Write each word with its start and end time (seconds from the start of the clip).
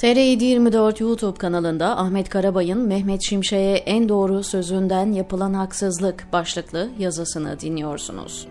TR724 0.00 1.02
YouTube 1.02 1.38
kanalında 1.38 1.98
Ahmet 1.98 2.28
Karabay'ın 2.28 2.78
Mehmet 2.78 3.22
Şimşek'e 3.22 3.82
en 3.86 4.08
doğru 4.08 4.42
sözünden 4.42 5.12
yapılan 5.12 5.54
haksızlık 5.54 6.26
başlıklı 6.32 6.90
yazısını 6.98 7.60
dinliyorsunuz. 7.60 8.48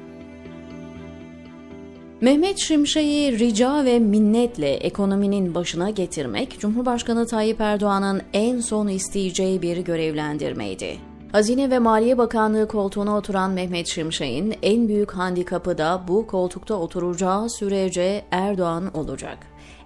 Mehmet 2.21 2.57
Şimşek'i 2.57 3.39
rica 3.39 3.85
ve 3.85 3.99
minnetle 3.99 4.73
ekonominin 4.73 5.55
başına 5.55 5.89
getirmek, 5.89 6.59
Cumhurbaşkanı 6.59 7.27
Tayyip 7.27 7.61
Erdoğan'ın 7.61 8.21
en 8.33 8.59
son 8.59 8.87
isteyeceği 8.87 9.61
bir 9.61 9.77
görevlendirmeydi. 9.77 10.97
Hazine 11.31 11.69
ve 11.69 11.79
Maliye 11.79 12.17
Bakanlığı 12.17 12.67
koltuğuna 12.67 13.17
oturan 13.17 13.51
Mehmet 13.51 13.87
Şimşek'in 13.87 14.55
en 14.61 14.87
büyük 14.87 15.11
handikapı 15.11 15.77
da 15.77 16.01
bu 16.07 16.27
koltukta 16.27 16.75
oturacağı 16.75 17.49
sürece 17.49 18.25
Erdoğan 18.31 18.97
olacak. 18.97 19.37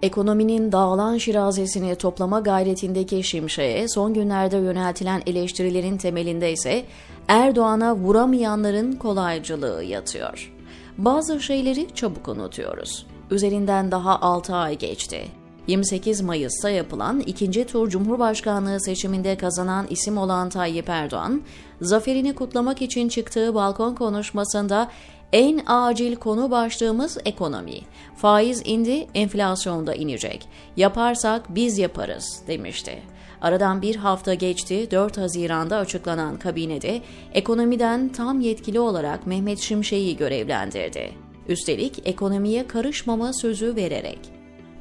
Ekonominin 0.03 0.71
dağılan 0.71 1.17
şirazesini 1.17 1.95
toplama 1.95 2.39
gayretindeki 2.39 3.23
Şimşek'e 3.23 3.88
son 3.88 4.13
günlerde 4.13 4.57
yöneltilen 4.57 5.21
eleştirilerin 5.25 5.98
temelinde 5.98 6.52
ise 6.52 6.85
Erdoğan'a 7.27 7.95
vuramayanların 7.95 8.91
kolaycılığı 8.91 9.84
yatıyor. 9.84 10.53
Bazı 10.97 11.41
şeyleri 11.41 11.88
çabuk 11.95 12.27
unutuyoruz. 12.27 13.05
Üzerinden 13.31 13.91
daha 13.91 14.21
6 14.21 14.55
ay 14.55 14.77
geçti. 14.77 15.27
28 15.67 16.22
Mayıs'ta 16.22 16.70
yapılan 16.70 17.20
ikinci 17.20 17.66
tur 17.66 17.89
Cumhurbaşkanlığı 17.89 18.81
seçiminde 18.81 19.38
kazanan 19.38 19.88
isim 19.89 20.17
olan 20.17 20.49
Tayyip 20.49 20.89
Erdoğan, 20.89 21.41
zaferini 21.81 22.35
kutlamak 22.35 22.81
için 22.81 23.09
çıktığı 23.09 23.55
balkon 23.55 23.95
konuşmasında 23.95 24.89
en 25.33 25.61
acil 25.65 26.15
konu 26.15 26.51
başlığımız 26.51 27.17
ekonomi. 27.25 27.79
Faiz 28.15 28.61
indi, 28.65 29.07
enflasyon 29.13 29.87
da 29.87 29.95
inecek. 29.95 30.47
Yaparsak 30.77 31.55
biz 31.55 31.77
yaparız 31.77 32.44
demişti. 32.47 33.02
Aradan 33.41 33.81
bir 33.81 33.95
hafta 33.95 34.33
geçti, 34.33 34.88
4 34.91 35.17
Haziran'da 35.17 35.77
açıklanan 35.77 36.38
kabinede 36.38 37.02
ekonomiden 37.33 38.09
tam 38.09 38.39
yetkili 38.39 38.80
olarak 38.80 39.27
Mehmet 39.27 39.59
Şimşek'i 39.59 40.17
görevlendirdi. 40.17 41.11
Üstelik 41.47 42.08
ekonomiye 42.08 42.67
karışmama 42.67 43.33
sözü 43.33 43.75
vererek. 43.75 44.19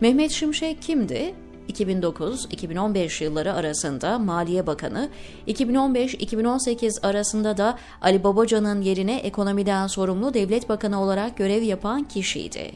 Mehmet 0.01 0.31
Şimşek 0.31 0.83
kimdi? 0.83 1.35
2009-2015 1.73 3.25
yılları 3.25 3.55
arasında 3.55 4.19
Maliye 4.19 4.67
Bakanı, 4.67 5.09
2015-2018 5.49 7.07
arasında 7.07 7.57
da 7.57 7.79
Ali 8.03 8.25
Babacan'ın 8.25 8.83
yerine 8.83 9.17
ekonomiden 9.17 9.87
sorumlu 9.87 10.35
devlet 10.35 10.69
bakanı 10.69 11.03
olarak 11.03 11.37
görev 11.37 11.63
yapan 11.63 12.05
kişiydi. 12.05 12.73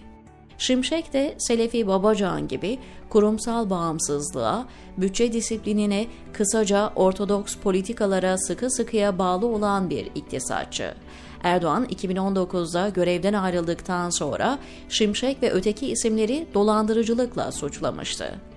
Şimşek 0.58 1.12
de 1.12 1.34
Selefi 1.38 1.86
Babacan 1.86 2.48
gibi 2.48 2.78
kurumsal 3.08 3.70
bağımsızlığa, 3.70 4.66
bütçe 4.98 5.32
disiplinine, 5.32 6.06
kısaca 6.32 6.92
ortodoks 6.96 7.56
politikalara 7.56 8.38
sıkı 8.38 8.70
sıkıya 8.70 9.18
bağlı 9.18 9.46
olan 9.46 9.90
bir 9.90 10.06
iktisatçı. 10.14 10.94
Erdoğan 11.42 11.84
2019'da 11.84 12.88
görevden 12.88 13.32
ayrıldıktan 13.32 14.10
sonra 14.10 14.58
Şimşek 14.88 15.42
ve 15.42 15.52
öteki 15.52 15.90
isimleri 15.90 16.46
dolandırıcılıkla 16.54 17.52
suçlamıştı. 17.52 18.55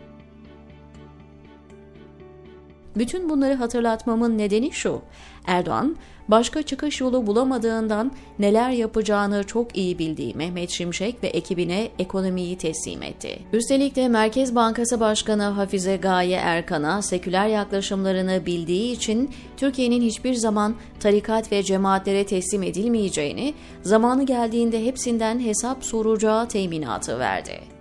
Bütün 2.99 3.29
bunları 3.29 3.53
hatırlatmamın 3.53 4.37
nedeni 4.37 4.71
şu. 4.71 5.01
Erdoğan, 5.45 5.95
başka 6.27 6.63
çıkış 6.63 7.01
yolu 7.01 7.27
bulamadığından 7.27 8.11
neler 8.39 8.69
yapacağını 8.69 9.43
çok 9.43 9.77
iyi 9.77 9.99
bildiği 9.99 10.35
Mehmet 10.35 10.69
Şimşek 10.69 11.23
ve 11.23 11.27
ekibine 11.27 11.89
ekonomiyi 11.99 12.57
teslim 12.57 13.03
etti. 13.03 13.39
Üstelik 13.53 13.95
de 13.95 14.07
Merkez 14.07 14.55
Bankası 14.55 14.99
Başkanı 14.99 15.43
Hafize 15.43 15.97
Gaye 15.97 16.37
Erkan'a 16.37 17.01
seküler 17.01 17.47
yaklaşımlarını 17.47 18.45
bildiği 18.45 18.91
için 18.91 19.29
Türkiye'nin 19.57 20.01
hiçbir 20.01 20.33
zaman 20.33 20.75
tarikat 20.99 21.51
ve 21.51 21.63
cemaatlere 21.63 22.25
teslim 22.25 22.63
edilmeyeceğini, 22.63 23.53
zamanı 23.81 24.25
geldiğinde 24.25 24.85
hepsinden 24.85 25.39
hesap 25.39 25.85
soracağı 25.85 26.47
teminatı 26.47 27.19
verdi. 27.19 27.78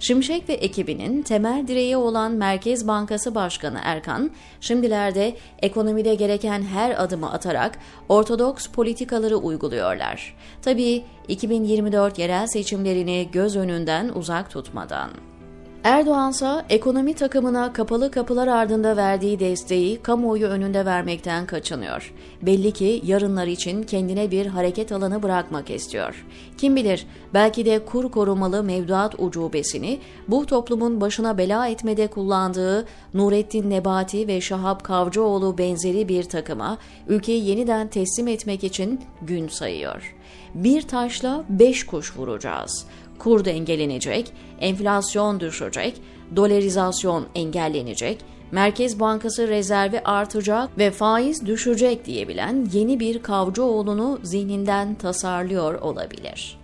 Şimşek 0.00 0.48
ve 0.48 0.52
ekibinin 0.52 1.22
temel 1.22 1.68
direği 1.68 1.96
olan 1.96 2.32
Merkez 2.32 2.88
Bankası 2.88 3.34
Başkanı 3.34 3.78
Erkan, 3.82 4.30
şimdilerde 4.60 5.36
ekonomide 5.58 6.14
gereken 6.14 6.62
her 6.62 7.04
adımı 7.04 7.32
atarak 7.32 7.78
ortodoks 8.08 8.66
politikaları 8.66 9.36
uyguluyorlar. 9.36 10.36
Tabii 10.62 11.04
2024 11.28 12.18
yerel 12.18 12.46
seçimlerini 12.46 13.28
göz 13.32 13.56
önünden 13.56 14.08
uzak 14.08 14.50
tutmadan. 14.50 15.10
Erdoğan 15.84 16.30
ise 16.30 16.64
ekonomi 16.68 17.14
takımına 17.14 17.72
kapalı 17.72 18.10
kapılar 18.10 18.48
ardında 18.48 18.96
verdiği 18.96 19.40
desteği 19.40 20.02
kamuoyu 20.02 20.46
önünde 20.46 20.86
vermekten 20.86 21.46
kaçınıyor. 21.46 22.14
Belli 22.42 22.72
ki 22.72 23.02
yarınlar 23.04 23.46
için 23.46 23.82
kendine 23.82 24.30
bir 24.30 24.46
hareket 24.46 24.92
alanı 24.92 25.22
bırakmak 25.22 25.70
istiyor. 25.70 26.26
Kim 26.58 26.76
bilir 26.76 27.06
belki 27.34 27.66
de 27.66 27.84
kur 27.84 28.10
korumalı 28.10 28.62
mevduat 28.62 29.14
ucubesini 29.18 30.00
bu 30.28 30.46
toplumun 30.46 31.00
başına 31.00 31.38
bela 31.38 31.68
etmede 31.68 32.06
kullandığı 32.06 32.86
Nurettin 33.14 33.70
Nebati 33.70 34.28
ve 34.28 34.40
Şahap 34.40 34.84
Kavcıoğlu 34.84 35.58
benzeri 35.58 36.08
bir 36.08 36.22
takıma 36.22 36.78
ülkeyi 37.08 37.48
yeniden 37.48 37.88
teslim 37.88 38.28
etmek 38.28 38.64
için 38.64 39.00
gün 39.22 39.48
sayıyor. 39.48 40.14
Bir 40.54 40.82
taşla 40.82 41.44
beş 41.48 41.86
kuş 41.86 42.16
vuracağız 42.16 42.86
kur 43.20 43.44
dengelenecek, 43.44 44.32
enflasyon 44.60 45.40
düşecek, 45.40 45.94
dolarizasyon 46.36 47.26
engellenecek, 47.34 48.18
Merkez 48.52 49.00
Bankası 49.00 49.48
rezervi 49.48 50.00
artacak 50.00 50.78
ve 50.78 50.90
faiz 50.90 51.46
düşecek 51.46 52.04
diyebilen 52.04 52.66
yeni 52.72 53.00
bir 53.00 53.22
Kavcıoğlu'nu 53.22 54.18
zihninden 54.22 54.94
tasarlıyor 54.94 55.74
olabilir. 55.74 56.60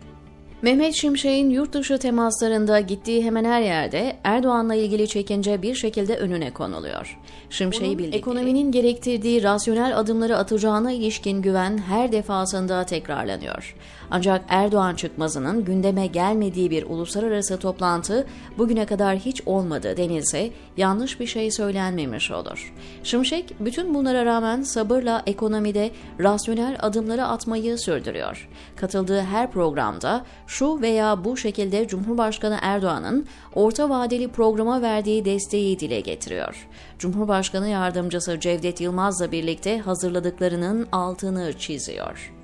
Mehmet 0.62 0.94
Şimşek'in 0.94 1.50
yurt 1.50 1.72
dışı 1.72 1.98
temaslarında 1.98 2.80
gittiği 2.80 3.24
hemen 3.24 3.44
her 3.44 3.62
yerde 3.62 4.16
Erdoğan'la 4.24 4.74
ilgili 4.74 5.08
çekince 5.08 5.62
bir 5.62 5.74
şekilde 5.74 6.16
önüne 6.16 6.50
konuluyor. 6.50 7.18
Şimşek'i 7.50 7.98
bildikleri, 7.98 8.16
ekonominin 8.16 8.72
gerektirdiği 8.72 9.42
rasyonel 9.42 9.98
adımları 9.98 10.36
atacağına 10.36 10.92
ilişkin 10.92 11.42
güven 11.42 11.78
her 11.78 12.12
defasında 12.12 12.84
tekrarlanıyor. 12.84 13.76
Ancak 14.10 14.44
Erdoğan 14.48 14.94
çıkmazının 14.94 15.64
gündeme 15.64 16.06
gelmediği 16.06 16.70
bir 16.70 16.82
uluslararası 16.82 17.58
toplantı 17.58 18.26
bugüne 18.58 18.86
kadar 18.86 19.16
hiç 19.16 19.42
olmadı 19.46 19.96
denilse 19.96 20.50
yanlış 20.76 21.20
bir 21.20 21.26
şey 21.26 21.50
söylenmemiş 21.50 22.30
olur. 22.30 22.74
Şimşek 23.02 23.54
bütün 23.60 23.94
bunlara 23.94 24.24
rağmen 24.24 24.62
sabırla 24.62 25.22
ekonomide 25.26 25.90
rasyonel 26.20 26.76
adımları 26.80 27.24
atmayı 27.24 27.78
sürdürüyor. 27.78 28.48
Katıldığı 28.76 29.20
her 29.20 29.50
programda 29.50 30.24
şu 30.46 30.80
veya 30.80 31.24
bu 31.24 31.36
şekilde 31.36 31.88
Cumhurbaşkanı 31.88 32.58
Erdoğan'ın 32.62 33.26
orta 33.54 33.90
vadeli 33.90 34.28
programa 34.28 34.82
verdiği 34.82 35.24
desteği 35.24 35.80
dile 35.80 36.00
getiriyor. 36.00 36.68
Cumhurbaşkanı 36.98 37.68
yardımcısı 37.68 38.40
Cevdet 38.40 38.80
Yılmaz'la 38.80 39.32
birlikte 39.32 39.78
hazırladıklarının 39.78 40.88
altını 40.92 41.52
çiziyor. 41.58 42.35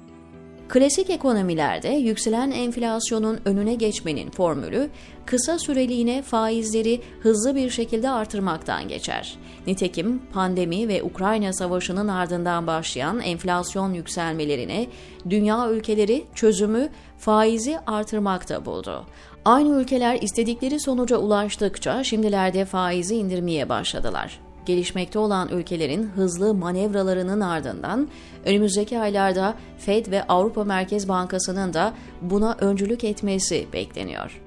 Klasik 0.68 1.10
ekonomilerde 1.10 1.88
yükselen 1.88 2.50
enflasyonun 2.50 3.40
önüne 3.44 3.74
geçmenin 3.74 4.30
formülü 4.30 4.90
kısa 5.26 5.58
süreliğine 5.58 6.22
faizleri 6.22 7.00
hızlı 7.20 7.54
bir 7.54 7.70
şekilde 7.70 8.10
artırmaktan 8.10 8.88
geçer. 8.88 9.36
Nitekim 9.66 10.22
pandemi 10.32 10.88
ve 10.88 11.02
Ukrayna 11.02 11.52
savaşının 11.52 12.08
ardından 12.08 12.66
başlayan 12.66 13.20
enflasyon 13.20 13.94
yükselmelerine 13.94 14.86
dünya 15.30 15.70
ülkeleri 15.70 16.24
çözümü 16.34 16.88
faizi 17.18 17.78
artırmakta 17.86 18.64
buldu. 18.64 19.06
Aynı 19.44 19.80
ülkeler 19.80 20.22
istedikleri 20.22 20.80
sonuca 20.80 21.16
ulaştıkça 21.16 22.04
şimdilerde 22.04 22.64
faizi 22.64 23.16
indirmeye 23.16 23.68
başladılar 23.68 24.51
gelişmekte 24.66 25.18
olan 25.18 25.48
ülkelerin 25.48 26.02
hızlı 26.02 26.54
manevralarının 26.54 27.40
ardından 27.40 28.08
önümüzdeki 28.44 28.98
aylarda 28.98 29.54
Fed 29.78 30.10
ve 30.10 30.26
Avrupa 30.26 30.64
Merkez 30.64 31.08
Bankası'nın 31.08 31.74
da 31.74 31.94
buna 32.20 32.56
öncülük 32.60 33.04
etmesi 33.04 33.66
bekleniyor. 33.72 34.40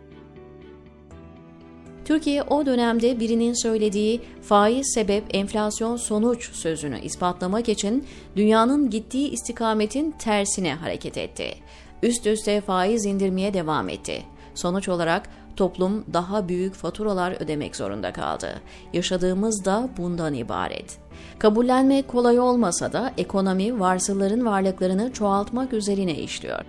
Türkiye 2.06 2.44
o 2.44 2.65
dönemde 2.65 3.19
birinin 3.19 3.63
söylediği 3.63 4.21
faiz 4.41 4.91
sebep 4.94 5.23
enflasyon 5.35 5.97
sonuç 5.97 6.51
sözünü 6.51 7.00
ispatlamak 7.00 7.69
için 7.69 8.06
dünyanın 8.35 8.89
gittiği 8.89 9.29
istikametin 9.29 10.11
tersine 10.11 10.73
hareket 10.73 11.18
etti. 11.18 11.56
Üst 12.03 12.27
üste 12.27 12.61
faiz 12.61 13.06
indirmeye 13.06 13.53
devam 13.53 13.89
etti. 13.89 14.23
Sonuç 14.56 14.89
olarak 14.89 15.29
toplum 15.57 16.06
daha 16.13 16.48
büyük 16.48 16.74
faturalar 16.74 17.42
ödemek 17.42 17.75
zorunda 17.75 18.13
kaldı. 18.13 18.62
Yaşadığımız 18.94 19.66
da 19.66 19.90
bundan 19.98 20.34
ibaret. 20.34 20.98
Kabullenmek 21.40 22.07
kolay 22.07 22.40
olmasa 22.40 22.94
da 22.94 23.12
ekonomi 23.18 23.80
varsılların 23.80 24.46
varlıklarını 24.46 25.13
çoğaltmak 25.13 25.74
üzerine 25.74 26.16
işliyor. 26.16 26.66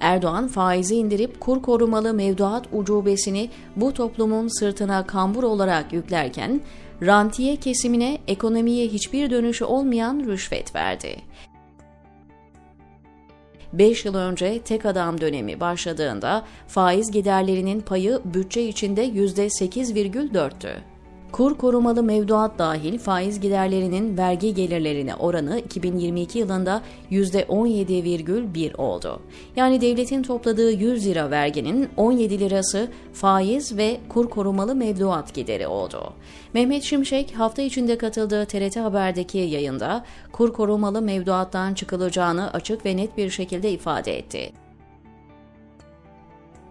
Erdoğan 0.00 0.48
faizi 0.48 0.96
indirip 0.96 1.40
kur 1.40 1.62
korumalı 1.62 2.14
mevduat 2.14 2.66
ucubesini 2.72 3.50
bu 3.76 3.92
toplumun 3.92 4.48
sırtına 4.58 5.06
kambur 5.06 5.42
olarak 5.42 5.92
yüklerken, 5.92 6.60
rantiye 7.02 7.56
kesimine 7.56 8.18
ekonomiye 8.28 8.88
hiçbir 8.88 9.30
dönüşü 9.30 9.64
olmayan 9.64 10.24
rüşvet 10.26 10.74
verdi. 10.74 11.16
5 13.78 14.04
yıl 14.04 14.14
önce 14.14 14.58
tek 14.62 14.86
adam 14.86 15.20
dönemi 15.20 15.60
başladığında 15.60 16.44
faiz 16.68 17.10
giderlerinin 17.10 17.80
payı 17.80 18.20
bütçe 18.24 18.68
içinde 18.68 19.08
%8,4'tü. 19.08 20.93
Kur 21.34 21.54
korumalı 21.54 22.02
mevduat 22.02 22.58
dahil 22.58 22.98
faiz 22.98 23.40
giderlerinin 23.40 24.18
vergi 24.18 24.54
gelirlerine 24.54 25.14
oranı 25.14 25.58
2022 25.58 26.38
yılında 26.38 26.82
%17,1 27.10 28.76
oldu. 28.76 29.20
Yani 29.56 29.80
devletin 29.80 30.22
topladığı 30.22 30.72
100 30.72 31.06
lira 31.06 31.30
verginin 31.30 31.88
17 31.96 32.40
lirası 32.40 32.88
faiz 33.12 33.76
ve 33.76 34.00
kur 34.08 34.30
korumalı 34.30 34.74
mevduat 34.74 35.34
gideri 35.34 35.66
oldu. 35.66 36.12
Mehmet 36.52 36.82
Şimşek 36.82 37.34
hafta 37.36 37.62
içinde 37.62 37.98
katıldığı 37.98 38.46
TRT 38.46 38.76
Haber'deki 38.76 39.38
yayında 39.38 40.04
kur 40.32 40.52
korumalı 40.52 41.02
mevduattan 41.02 41.74
çıkılacağını 41.74 42.50
açık 42.52 42.86
ve 42.86 42.96
net 42.96 43.16
bir 43.16 43.30
şekilde 43.30 43.70
ifade 43.70 44.18
etti. 44.18 44.63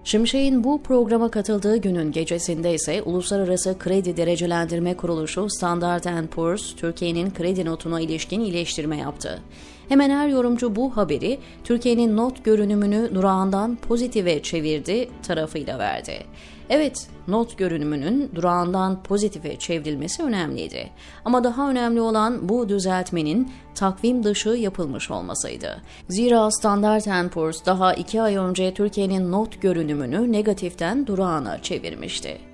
Şimşek'in 0.05 0.63
bu 0.63 0.81
programa 0.81 1.31
katıldığı 1.31 1.77
günün 1.77 2.11
gecesinde 2.11 2.73
ise 2.73 3.01
Uluslararası 3.01 3.75
Kredi 3.79 4.17
Derecelendirme 4.17 4.97
Kuruluşu 4.97 5.49
Standard 5.49 6.27
Poor's 6.27 6.75
Türkiye'nin 6.75 7.31
kredi 7.33 7.65
notuna 7.65 8.01
ilişkin 8.01 8.39
iyileştirme 8.39 8.97
yaptı. 8.97 9.41
Hemen 9.89 10.09
her 10.09 10.27
yorumcu 10.27 10.75
bu 10.75 10.97
haberi 10.97 11.39
Türkiye'nin 11.63 12.17
not 12.17 12.45
görünümünü 12.45 13.15
durağından 13.15 13.75
pozitife 13.75 14.41
çevirdi 14.41 15.09
tarafıyla 15.27 15.79
verdi. 15.79 16.23
Evet, 16.69 17.07
not 17.27 17.57
görünümünün 17.57 18.31
durağından 18.35 19.03
pozitife 19.03 19.55
çevrilmesi 19.55 20.23
önemliydi. 20.23 20.89
Ama 21.25 21.43
daha 21.43 21.69
önemli 21.69 22.01
olan 22.01 22.49
bu 22.49 22.69
düzeltmenin 22.69 23.51
takvim 23.75 24.23
dışı 24.23 24.49
yapılmış 24.49 25.11
olmasıydı. 25.11 25.81
Zira 26.09 26.51
Standard 26.51 27.29
Poor's 27.29 27.65
daha 27.65 27.93
iki 27.93 28.21
ay 28.21 28.35
önce 28.35 28.73
Türkiye'nin 28.73 29.31
not 29.31 29.61
görünümünü 29.61 30.31
negatiften 30.31 31.07
durağına 31.07 31.61
çevirmişti. 31.61 32.52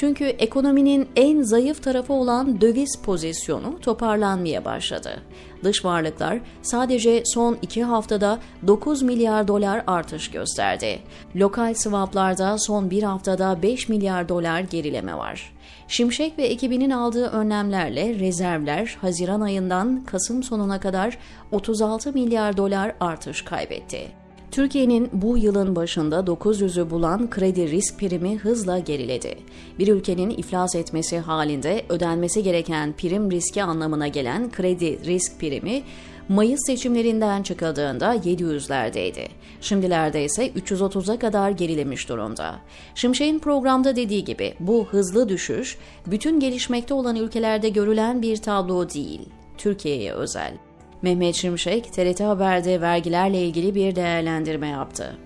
Çünkü 0.00 0.24
ekonominin 0.24 1.08
en 1.16 1.42
zayıf 1.42 1.82
tarafı 1.82 2.12
olan 2.12 2.60
döviz 2.60 2.98
pozisyonu 3.02 3.80
toparlanmaya 3.80 4.64
başladı. 4.64 5.22
Dış 5.64 5.84
varlıklar 5.84 6.40
sadece 6.62 7.22
son 7.24 7.58
iki 7.62 7.84
haftada 7.84 8.38
9 8.66 9.02
milyar 9.02 9.48
dolar 9.48 9.84
artış 9.86 10.30
gösterdi. 10.30 10.98
Lokal 11.36 11.74
swaplarda 11.74 12.58
son 12.58 12.90
bir 12.90 13.02
haftada 13.02 13.62
5 13.62 13.88
milyar 13.88 14.28
dolar 14.28 14.60
gerileme 14.60 15.16
var. 15.16 15.52
Şimşek 15.88 16.38
ve 16.38 16.46
ekibinin 16.46 16.90
aldığı 16.90 17.26
önlemlerle 17.26 18.18
rezervler 18.18 18.96
Haziran 19.00 19.40
ayından 19.40 20.04
Kasım 20.04 20.42
sonuna 20.42 20.80
kadar 20.80 21.18
36 21.52 22.12
milyar 22.12 22.56
dolar 22.56 22.94
artış 23.00 23.42
kaybetti. 23.42 24.19
Türkiye'nin 24.50 25.10
bu 25.12 25.38
yılın 25.38 25.76
başında 25.76 26.16
900'ü 26.16 26.90
bulan 26.90 27.30
kredi 27.30 27.70
risk 27.70 27.98
primi 27.98 28.38
hızla 28.38 28.78
geriledi. 28.78 29.38
Bir 29.78 29.88
ülkenin 29.88 30.30
iflas 30.30 30.74
etmesi 30.74 31.18
halinde 31.18 31.84
ödenmesi 31.88 32.42
gereken 32.42 32.92
prim 32.92 33.30
riski 33.30 33.62
anlamına 33.62 34.08
gelen 34.08 34.50
kredi 34.50 35.04
risk 35.04 35.40
primi 35.40 35.82
Mayıs 36.28 36.60
seçimlerinden 36.66 37.42
çıkıldığında 37.42 38.16
700'lerdeydi. 38.16 39.28
Şimdilerde 39.60 40.24
ise 40.24 40.48
330'a 40.48 41.18
kadar 41.18 41.50
gerilemiş 41.50 42.08
durumda. 42.08 42.54
Şimşek'in 42.94 43.38
programda 43.38 43.96
dediği 43.96 44.24
gibi 44.24 44.54
bu 44.60 44.86
hızlı 44.90 45.28
düşüş 45.28 45.78
bütün 46.06 46.40
gelişmekte 46.40 46.94
olan 46.94 47.16
ülkelerde 47.16 47.68
görülen 47.68 48.22
bir 48.22 48.36
tablo 48.36 48.90
değil, 48.90 49.20
Türkiye'ye 49.58 50.12
özel. 50.12 50.69
Mehmet 51.02 51.34
Şimşek, 51.34 51.92
TRT 51.92 52.20
Haber'de 52.20 52.80
vergilerle 52.80 53.42
ilgili 53.42 53.74
bir 53.74 53.96
değerlendirme 53.96 54.68
yaptı. 54.68 55.18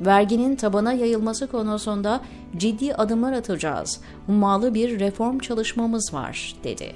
Verginin 0.00 0.56
tabana 0.56 0.92
yayılması 0.92 1.46
konusunda 1.46 2.20
ciddi 2.56 2.94
adımlar 2.94 3.32
atacağız. 3.32 4.00
Hummalı 4.26 4.74
bir 4.74 5.00
reform 5.00 5.38
çalışmamız 5.38 6.14
var, 6.14 6.56
dedi. 6.64 6.92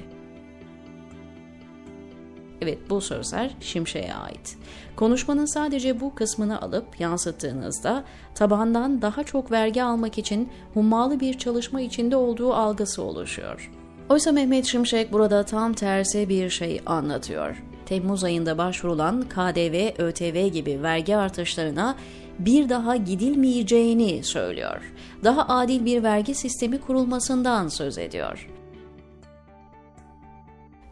Evet 2.61 2.79
bu 2.91 3.00
sözler 3.00 3.50
Şimşek'e 3.61 4.14
ait. 4.14 4.58
Konuşmanın 4.97 5.44
sadece 5.44 6.00
bu 6.00 6.14
kısmını 6.14 6.62
alıp 6.62 7.00
yansıttığınızda 7.00 8.05
tabandan 8.35 9.03
daha 9.03 9.25
çok 9.25 9.50
vergi 9.50 9.82
almak 9.82 10.19
için 10.19 10.49
hummalı 10.75 11.20
bir 11.20 11.38
çalışma 11.38 11.81
içinde 11.81 12.17
olduğu 12.17 12.55
algısı 12.55 13.03
oluşuyor. 13.03 13.70
Oysa 14.08 14.32
Mehmet 14.32 14.64
Şimşek 14.64 15.12
burada 15.12 15.43
tam 15.43 15.73
tersi 15.73 16.29
bir 16.29 16.50
şey 16.50 16.81
anlatıyor. 16.87 17.62
Temmuz 17.86 18.24
ayında 18.24 18.58
başvurulan 18.58 19.22
KDV, 19.22 20.02
ÖTV 20.02 20.46
gibi 20.46 20.82
vergi 20.82 21.16
artışlarına 21.16 21.96
bir 22.38 22.68
daha 22.68 22.96
gidilmeyeceğini 22.96 24.24
söylüyor. 24.24 24.94
Daha 25.24 25.48
adil 25.48 25.84
bir 25.84 26.02
vergi 26.02 26.34
sistemi 26.34 26.80
kurulmasından 26.80 27.68
söz 27.68 27.98
ediyor. 27.98 28.48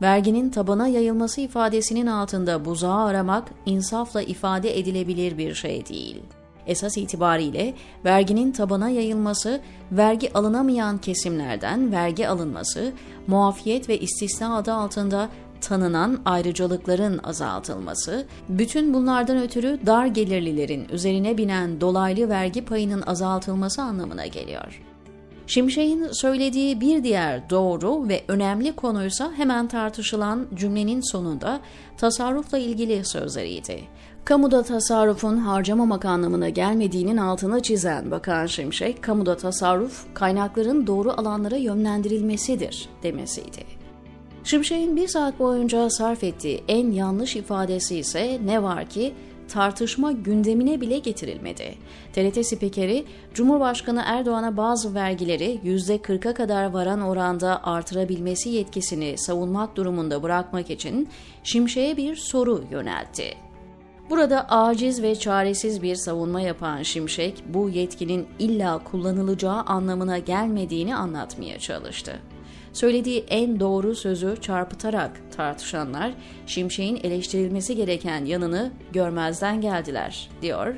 Verginin 0.03 0.51
tabana 0.51 0.89
yayılması 0.89 1.41
ifadesinin 1.41 2.07
altında 2.07 2.65
buzağı 2.65 3.05
aramak 3.05 3.51
insafla 3.67 4.23
ifade 4.23 4.79
edilebilir 4.79 5.39
bir 5.39 5.55
şey 5.55 5.87
değil. 5.87 6.23
Esas 6.67 6.97
itibariyle 6.97 7.75
verginin 8.05 8.53
tabana 8.53 8.91
yayılması, 8.91 9.61
vergi 9.93 10.33
alınamayan 10.33 10.99
kesimlerden 10.99 11.93
vergi 11.93 12.29
alınması, 12.29 12.93
muafiyet 13.27 13.89
ve 13.89 13.99
istisna 13.99 14.57
adı 14.57 14.73
altında 14.73 15.29
tanınan 15.65 16.21
ayrıcalıkların 16.25 17.21
azaltılması, 17.25 18.27
bütün 18.49 18.95
bunlardan 18.95 19.43
ötürü 19.43 19.79
dar 19.87 20.07
gelirlilerin 20.07 20.89
üzerine 20.93 21.39
binen 21.39 21.81
dolaylı 21.81 22.29
vergi 22.29 22.65
payının 22.65 23.03
azaltılması 23.03 23.83
anlamına 23.83 24.27
geliyor. 24.27 24.83
Şimşek'in 25.47 26.09
söylediği 26.13 26.81
bir 26.81 27.05
diğer 27.05 27.51
doğru 27.51 28.09
ve 28.09 28.25
önemli 28.29 28.77
konuysa 28.77 29.33
hemen 29.37 29.69
tartışılan 29.69 30.47
cümlenin 30.55 31.13
sonunda 31.13 31.61
tasarrufla 31.97 32.59
ilgili 32.59 33.05
sözleriydi. 33.05 33.81
Kamuda 34.25 34.63
tasarrufun 34.63 35.37
harcamamak 35.37 36.05
anlamına 36.05 36.49
gelmediğinin 36.49 37.17
altını 37.17 37.63
çizen 37.63 38.11
Bakan 38.11 38.47
Şimşek, 38.47 39.03
kamuda 39.03 39.37
tasarruf 39.37 40.15
kaynakların 40.15 40.87
doğru 40.87 41.13
alanlara 41.13 41.57
yönlendirilmesidir 41.57 42.89
demesiydi. 43.03 43.74
Şimşek'in 44.45 44.97
bir 44.97 45.09
saat 45.09 45.39
boyunca 45.39 45.91
sarf 45.91 46.25
ettiği 46.25 46.65
en 46.69 46.91
yanlış 46.91 47.37
ifadesi 47.37 47.97
ise 47.97 48.41
ne 48.45 48.63
var 48.63 48.89
ki 48.89 49.15
tartışma 49.49 50.13
gündemine 50.13 50.81
bile 50.81 50.99
getirilmedi. 50.99 51.75
TRT 52.13 52.47
spikeri, 52.47 53.05
Cumhurbaşkanı 53.35 54.03
Erdoğan'a 54.07 54.57
bazı 54.57 54.95
vergileri 54.95 55.61
%40'a 55.65 56.35
kadar 56.35 56.71
varan 56.71 57.01
oranda 57.01 57.65
artırabilmesi 57.65 58.49
yetkisini 58.49 59.19
savunmak 59.19 59.77
durumunda 59.77 60.23
bırakmak 60.23 60.71
için 60.71 61.09
Şimşek'e 61.43 61.97
bir 61.97 62.17
soru 62.17 62.65
yöneltti. 62.71 63.35
Burada 64.11 64.49
aciz 64.49 65.03
ve 65.03 65.15
çaresiz 65.15 65.83
bir 65.83 65.95
savunma 65.95 66.41
yapan 66.41 66.83
Şimşek, 66.83 67.45
bu 67.47 67.69
yetkinin 67.69 68.27
illa 68.39 68.85
kullanılacağı 68.85 69.63
anlamına 69.63 70.19
gelmediğini 70.19 70.97
anlatmaya 70.97 71.59
çalıştı. 71.59 72.21
Söylediği 72.73 73.25
en 73.29 73.61
doğru 73.61 73.95
sözü 73.95 74.37
çarpıtarak 74.41 75.21
tartışanlar 75.37 76.13
Şimşek'in 76.47 76.97
eleştirilmesi 76.97 77.77
gereken 77.77 78.25
yanını 78.25 78.73
görmezden 78.93 79.61
geldiler, 79.61 80.31
diyor 80.43 80.75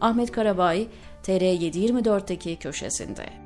Ahmet 0.00 0.32
Karabay 0.32 0.86
TR724'deki 1.22 2.56
köşesinde. 2.56 3.45